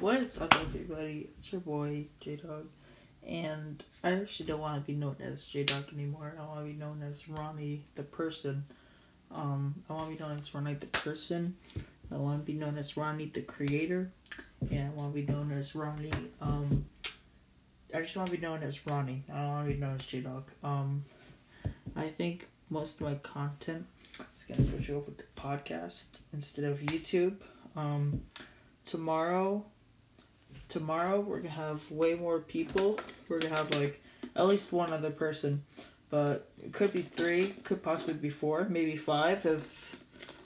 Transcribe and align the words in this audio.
What 0.00 0.20
is 0.20 0.40
up, 0.40 0.54
everybody? 0.54 1.28
It's 1.36 1.50
your 1.50 1.60
boy 1.60 2.06
J 2.20 2.36
Dog, 2.36 2.68
and 3.26 3.82
I 4.04 4.12
actually 4.12 4.46
don't 4.46 4.60
want 4.60 4.80
to 4.80 4.86
be 4.86 4.96
known 4.96 5.16
as 5.18 5.44
J 5.44 5.64
Dog 5.64 5.92
anymore. 5.92 6.36
I 6.38 6.46
want 6.46 6.60
to 6.60 6.72
be 6.72 6.78
known 6.78 7.02
as 7.02 7.28
Ronnie 7.28 7.82
the 7.96 8.04
person. 8.04 8.62
Um, 9.32 9.74
I 9.90 9.94
want 9.94 10.10
to 10.10 10.16
be 10.16 10.22
known 10.22 10.38
as 10.38 10.54
Ronnie 10.54 10.74
the 10.74 10.86
person. 10.86 11.56
I 12.12 12.16
want 12.16 12.46
to 12.46 12.52
be 12.52 12.56
known 12.56 12.78
as 12.78 12.96
Ronnie 12.96 13.32
the 13.34 13.42
creator, 13.42 14.12
and 14.70 14.86
I 14.86 14.90
want 14.90 15.16
to 15.16 15.20
be 15.20 15.32
known 15.32 15.50
as 15.50 15.74
Ronnie. 15.74 16.12
Um, 16.40 16.84
I 17.92 18.00
just 18.00 18.16
want 18.16 18.30
to 18.30 18.36
be 18.36 18.40
known 18.40 18.62
as 18.62 18.86
Ronnie. 18.86 19.24
I 19.28 19.36
don't 19.36 19.48
want 19.48 19.68
to 19.68 19.74
be 19.74 19.80
known 19.80 19.96
as 19.96 20.06
J 20.06 20.20
Dog. 20.20 20.48
Um, 20.62 21.04
I 21.96 22.06
think 22.06 22.46
most 22.70 23.00
of 23.00 23.08
my 23.08 23.14
content 23.16 23.84
is 24.36 24.44
gonna 24.44 24.62
switch 24.62 24.90
over 24.90 25.10
to 25.10 25.24
podcast 25.36 26.20
instead 26.32 26.66
of 26.66 26.78
YouTube. 26.78 27.34
Um, 27.74 28.22
tomorrow 28.84 29.66
tomorrow 30.68 31.20
we're 31.20 31.38
gonna 31.38 31.50
have 31.50 31.90
way 31.90 32.14
more 32.14 32.40
people. 32.40 32.98
We're 33.28 33.40
gonna 33.40 33.56
have 33.56 33.74
like 33.74 34.02
at 34.36 34.46
least 34.46 34.72
one 34.72 34.92
other 34.92 35.10
person. 35.10 35.64
But 36.10 36.50
it 36.64 36.72
could 36.72 36.92
be 36.92 37.02
three 37.02 37.48
could 37.64 37.82
possibly 37.82 38.14
be 38.14 38.30
four 38.30 38.66
maybe 38.70 38.96
five 38.96 39.44
if 39.44 39.96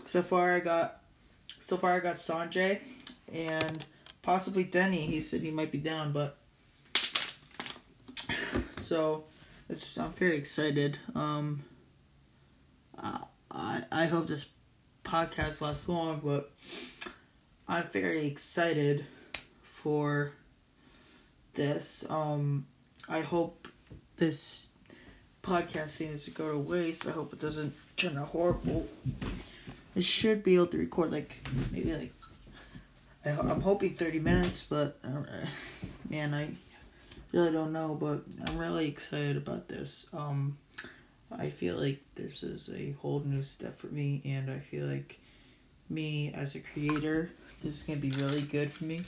so 0.06 0.20
far 0.20 0.54
i 0.54 0.60
got 0.60 1.00
so 1.60 1.76
far 1.76 1.92
i 1.92 2.00
got 2.00 2.16
sanjay 2.16 2.80
and 3.32 3.84
possibly 4.22 4.64
denny. 4.64 5.02
He 5.02 5.20
said 5.20 5.40
he 5.40 5.52
might 5.52 5.70
be 5.70 5.78
down 5.78 6.12
but 6.12 6.36
so 8.78 9.24
it's, 9.68 9.96
i'm 9.98 10.12
very 10.12 10.36
excited. 10.36 10.98
Um 11.14 11.62
i 13.50 13.82
i 13.92 14.06
hope 14.06 14.26
this 14.26 14.46
podcast 15.04 15.60
lasts 15.60 15.88
long 15.88 16.20
but 16.24 16.50
I'm 17.68 17.86
very 17.88 18.26
excited 18.26 19.06
for 19.82 20.32
this. 21.54 22.08
Um, 22.08 22.66
I 23.08 23.20
hope 23.20 23.66
this 24.16 24.68
podcast 25.42 25.96
thing 25.96 26.12
doesn't 26.12 26.36
go 26.36 26.52
to 26.52 26.58
waste. 26.58 27.08
I 27.08 27.10
hope 27.10 27.32
it 27.32 27.40
doesn't 27.40 27.74
turn 27.96 28.16
out 28.16 28.28
horrible. 28.28 28.88
It 29.96 30.04
should 30.04 30.44
be 30.44 30.54
able 30.54 30.68
to 30.68 30.78
record 30.78 31.10
like 31.10 31.36
maybe 31.72 31.92
like 31.92 32.12
I, 33.24 33.30
am 33.30 33.60
hoping 33.60 33.94
30 33.94 34.20
minutes, 34.20 34.64
but 34.68 34.98
uh, 35.04 35.46
man, 36.08 36.32
I 36.32 36.50
really 37.32 37.52
don't 37.52 37.72
know. 37.72 37.96
But 38.00 38.22
I'm 38.46 38.58
really 38.58 38.86
excited 38.86 39.36
about 39.36 39.66
this. 39.66 40.08
Um, 40.12 40.58
I 41.36 41.50
feel 41.50 41.76
like 41.76 42.00
this 42.14 42.44
is 42.44 42.70
a 42.72 42.92
whole 43.02 43.20
new 43.20 43.42
step 43.42 43.78
for 43.78 43.88
me, 43.88 44.22
and 44.24 44.48
I 44.48 44.60
feel 44.60 44.86
like 44.86 45.18
me 45.92 46.32
as 46.34 46.54
a 46.54 46.60
creator 46.60 47.30
this 47.62 47.76
is 47.76 47.82
gonna 47.84 48.00
be 48.00 48.10
really 48.10 48.42
good 48.42 48.72
for 48.72 48.84
me. 48.84 49.00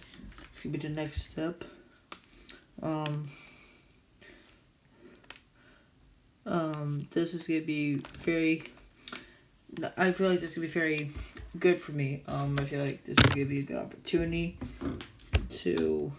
It's 0.51 0.63
gonna 0.63 0.79
be 0.79 0.87
the 0.87 0.95
next 0.95 1.31
step. 1.33 1.65
Um, 2.81 3.31
um, 6.47 7.09
this 7.11 7.35
is 7.35 7.49
gonna 7.49 7.63
be 7.63 7.97
very. 8.23 8.63
I 9.99 10.13
feel 10.13 10.29
like 10.31 10.41
this 10.41 10.53
is 10.53 10.57
gonna 10.57 10.69
be 10.69 10.73
very 10.73 11.11
good 11.59 11.81
for 11.81 11.91
me. 11.93 12.23
Um, 12.29 12.57
I 12.61 12.65
feel 12.65 12.85
like 12.85 13.05
this 13.05 13.19
is 13.19 13.31
gonna 13.31 13.47
be 13.47 13.59
a 13.59 13.63
good 13.63 13.77
opportunity 13.77 14.57
to 15.51 16.13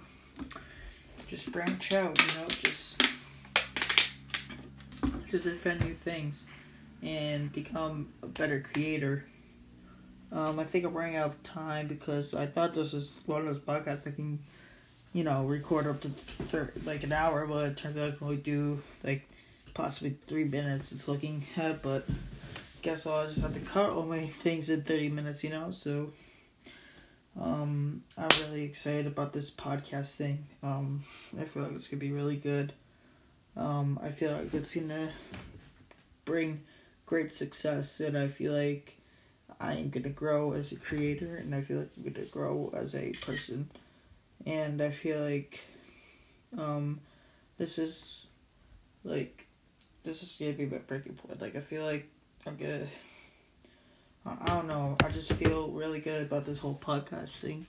just 1.30 1.50
branch 1.54 1.94
out. 1.94 2.20
You 2.20 2.42
know, 2.42 2.48
just 2.50 3.02
just 5.26 5.46
invent 5.46 5.86
new 5.86 5.94
things 5.94 6.48
and 7.02 7.50
become 7.54 8.10
a 8.22 8.28
better 8.28 8.60
creator. 8.60 9.24
Um, 10.36 10.60
I 10.60 10.66
think 10.66 10.84
I'm 10.84 10.94
running 10.94 11.16
out 11.16 11.28
of 11.28 11.44
time 11.44 11.88
because 11.88 12.34
I 12.34 12.46
thought 12.46 12.76
this 12.76 12.92
was 12.92 13.22
one 13.26 13.40
of 13.40 13.46
those 13.48 13.60
podcasts 13.60 14.04
that 14.04 14.18
can, 14.18 14.40
you 15.14 15.24
know, 15.24 15.46
record 15.46 15.88
up 15.88 16.02
to 16.02 16.10
thir- 16.10 16.74
like 16.84 17.04
an 17.04 17.14
hour, 17.14 17.48
but 17.48 17.70
it 17.70 17.78
turns 17.78 17.98
out 17.98 18.10
I 18.10 18.12
can 18.18 18.28
only 18.28 18.38
do 18.38 18.84
like 19.02 19.26
possibly 19.74 20.18
three 20.28 20.44
minutes. 20.44 20.92
It's 20.92 21.08
looking 21.08 21.46
at, 21.56 21.82
but 21.82 22.06
guess 22.82 23.08
I'll 23.08 23.28
just 23.28 23.40
have 23.40 23.54
to 23.54 23.62
cut 23.62 23.92
all 23.92 24.04
my 24.04 24.26
things 24.26 24.70
in 24.70 24.82
30 24.82 25.08
minutes, 25.08 25.42
you 25.42 25.52
know. 25.52 25.72
So, 25.72 26.12
um, 27.40 28.04
I'm 28.18 28.28
really 28.44 28.64
excited 28.64 29.08
about 29.08 29.32
this 29.32 29.50
podcast 29.50 30.18
thing. 30.18 30.48
Um, 30.62 31.06
I 31.40 31.46
feel 31.46 31.64
like 31.64 31.72
it's 31.72 31.88
gonna 31.88 32.02
be 32.02 32.12
really 32.12 32.36
good. 32.36 32.74
Um, 33.56 33.98
I 34.04 34.10
feel 34.10 34.34
like 34.34 34.54
it's 34.54 34.76
gonna 34.76 35.14
bring 36.26 36.64
great 37.06 37.34
success, 37.34 38.02
and 38.02 38.18
I 38.18 38.28
feel 38.28 38.52
like 38.52 38.98
I 39.60 39.74
am 39.76 39.90
gonna 39.90 40.10
grow 40.10 40.54
as 40.54 40.72
a 40.72 40.76
creator, 40.76 41.36
and 41.36 41.54
I 41.56 41.62
feel 41.62 41.80
like 41.80 41.92
I'm 41.98 42.12
gonna 42.12 42.26
grow 42.26 42.72
as 42.76 42.96
a 42.96 43.12
person, 43.14 43.70
and 44.46 44.82
I 44.82 44.92
feel 44.92 45.22
like, 45.22 45.60
um, 46.58 47.00
this 47.58 47.78
is, 47.80 48.26
like, 49.04 49.48
this 50.04 50.24
is 50.24 50.36
gonna 50.40 50.54
be 50.54 50.66
my 50.66 50.78
breaking 50.80 51.16
point. 51.16 51.42
Like, 51.42 51.56
I 51.56 51.62
feel 51.62 51.84
like 51.84 52.08
I'm 52.46 52.58
gonna, 52.58 52.88
I 54.26 54.48
don't 54.48 54.68
know. 54.68 54.98
I 55.04 55.10
just 55.10 55.32
feel 55.34 55.70
really 55.70 56.00
good 56.00 56.24
about 56.24 56.46
this 56.46 56.60
whole 56.60 56.80
podcast 56.82 57.40
thing, 57.40 57.66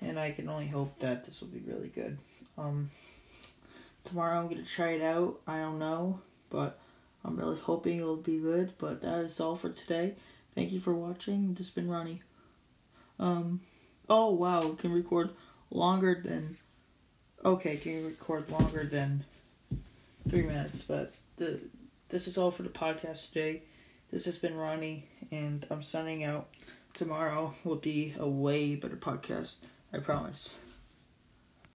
and 0.00 0.18
I 0.18 0.32
can 0.32 0.48
only 0.48 0.68
hope 0.68 0.98
that 1.00 1.24
this 1.24 1.40
will 1.40 1.48
be 1.48 1.60
really 1.66 1.88
good. 1.88 2.18
Um, 2.58 2.90
tomorrow 4.04 4.38
I'm 4.38 4.48
gonna 4.48 4.64
try 4.64 4.90
it 4.90 5.02
out. 5.02 5.40
I 5.46 5.58
don't 5.60 5.78
know, 5.78 6.20
but. 6.50 6.78
I'm 7.24 7.36
really 7.36 7.58
hoping 7.58 7.98
it'll 7.98 8.16
be 8.16 8.40
good, 8.40 8.72
but 8.78 9.00
that 9.02 9.18
is 9.20 9.38
all 9.38 9.54
for 9.54 9.70
today. 9.70 10.16
Thank 10.54 10.72
you 10.72 10.80
for 10.80 10.94
watching. 10.94 11.54
This 11.54 11.68
has 11.68 11.74
been 11.74 11.88
Ronnie. 11.88 12.22
Um, 13.18 13.60
oh 14.08 14.32
wow, 14.32 14.74
can 14.78 14.92
record 14.92 15.30
longer 15.70 16.20
than. 16.22 16.56
Okay, 17.44 17.76
can 17.76 18.04
record 18.04 18.48
longer 18.50 18.84
than 18.84 19.24
three 20.28 20.42
minutes, 20.42 20.82
but 20.82 21.16
the 21.36 21.60
this 22.08 22.26
is 22.28 22.36
all 22.36 22.50
for 22.50 22.62
the 22.62 22.68
podcast 22.68 23.28
today. 23.28 23.62
This 24.10 24.26
has 24.26 24.36
been 24.36 24.56
Ronnie, 24.56 25.06
and 25.30 25.66
I'm 25.70 25.82
signing 25.82 26.24
out. 26.24 26.48
Tomorrow 26.92 27.54
will 27.64 27.76
be 27.76 28.14
a 28.18 28.28
way 28.28 28.74
better 28.74 28.96
podcast. 28.96 29.60
I 29.92 29.98
promise. 29.98 30.56